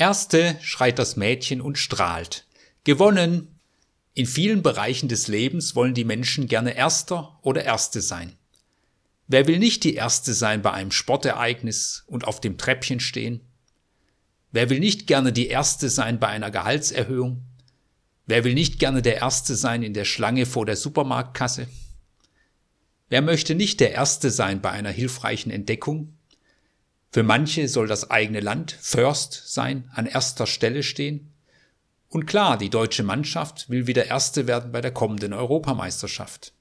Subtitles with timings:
[0.00, 2.46] Erste schreit das Mädchen und strahlt.
[2.84, 3.60] Gewonnen!
[4.14, 8.32] In vielen Bereichen des Lebens wollen die Menschen gerne Erster oder Erste sein.
[9.28, 13.42] Wer will nicht die Erste sein bei einem Sportereignis und auf dem Treppchen stehen?
[14.52, 17.42] Wer will nicht gerne die Erste sein bei einer Gehaltserhöhung?
[18.24, 21.68] Wer will nicht gerne der Erste sein in der Schlange vor der Supermarktkasse?
[23.10, 26.16] Wer möchte nicht der Erste sein bei einer hilfreichen Entdeckung?
[27.12, 31.32] Für manche soll das eigene Land First sein, an erster Stelle stehen.
[32.08, 36.52] Und klar, die deutsche Mannschaft will wieder Erste werden bei der kommenden Europameisterschaft.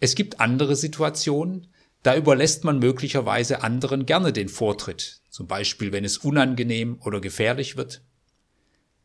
[0.00, 1.68] Es gibt andere Situationen,
[2.02, 7.76] da überlässt man möglicherweise anderen gerne den Vortritt, zum Beispiel wenn es unangenehm oder gefährlich
[7.76, 8.02] wird.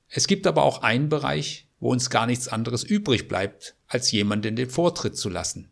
[0.08, 4.56] Es gibt aber auch einen Bereich, wo uns gar nichts anderes übrig bleibt, als jemanden
[4.56, 5.70] den Vortritt zu lassen.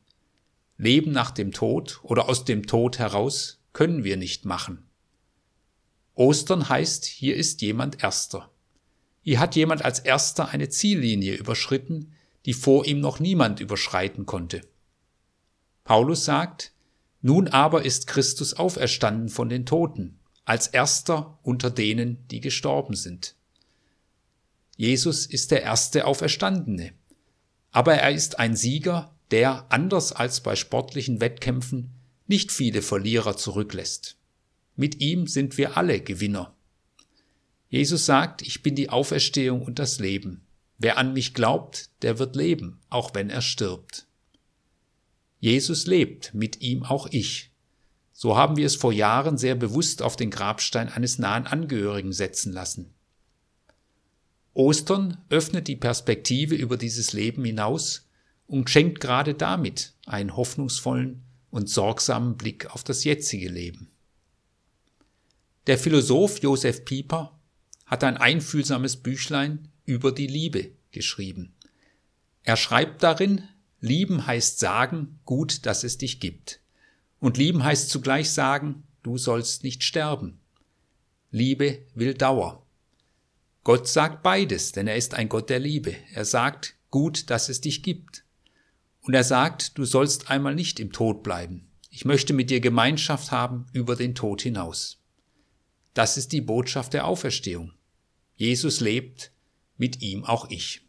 [0.78, 4.90] Leben nach dem Tod oder aus dem Tod heraus können wir nicht machen.
[6.14, 8.52] Ostern heißt, hier ist jemand Erster.
[9.22, 12.12] Hier hat jemand als Erster eine Ziellinie überschritten,
[12.46, 14.60] die vor ihm noch niemand überschreiten konnte.
[15.86, 16.74] Paulus sagt,
[17.22, 23.34] nun aber ist Christus auferstanden von den Toten, als erster unter denen, die gestorben sind.
[24.76, 26.92] Jesus ist der erste Auferstandene,
[27.72, 31.94] aber er ist ein Sieger, der, anders als bei sportlichen Wettkämpfen,
[32.30, 34.16] nicht viele Verlierer zurücklässt.
[34.76, 36.56] Mit ihm sind wir alle Gewinner.
[37.70, 40.46] Jesus sagt, ich bin die Auferstehung und das Leben.
[40.78, 44.06] Wer an mich glaubt, der wird leben, auch wenn er stirbt.
[45.40, 47.52] Jesus lebt, mit ihm auch ich.
[48.14, 52.54] So haben wir es vor Jahren sehr bewusst auf den Grabstein eines nahen Angehörigen setzen
[52.54, 52.94] lassen.
[54.54, 58.08] Ostern öffnet die Perspektive über dieses Leben hinaus
[58.46, 63.90] und schenkt gerade damit einen hoffnungsvollen und sorgsamen Blick auf das jetzige Leben.
[65.68, 67.40] Der Philosoph Josef Pieper
[67.86, 71.54] hat ein einfühlsames Büchlein über die Liebe geschrieben.
[72.44, 73.48] Er schreibt darin,
[73.82, 76.60] Lieben heißt sagen, gut, dass es dich gibt.
[77.20, 80.40] Und lieben heißt zugleich sagen, du sollst nicht sterben.
[81.32, 82.66] Liebe will Dauer.
[83.64, 85.96] Gott sagt beides, denn er ist ein Gott der Liebe.
[86.14, 88.24] Er sagt, gut, dass es dich gibt.
[89.10, 91.68] Und er sagt, du sollst einmal nicht im Tod bleiben.
[91.90, 95.00] Ich möchte mit dir Gemeinschaft haben über den Tod hinaus.
[95.96, 97.74] Das ist die Botschaft der Auferstehung.
[98.36, 99.32] Jesus lebt,
[99.78, 100.82] mit ihm auch ich.